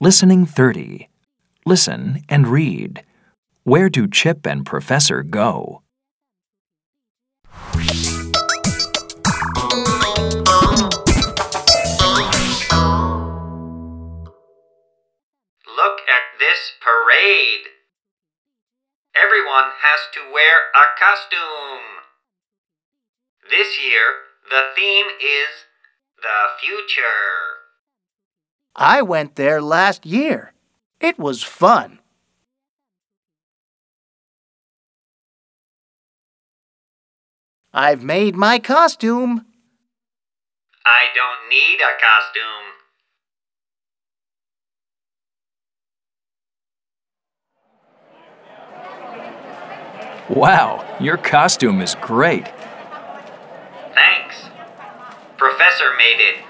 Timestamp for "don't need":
41.12-41.80